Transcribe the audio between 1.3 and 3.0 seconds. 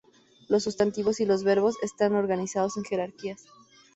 verbos están organizados en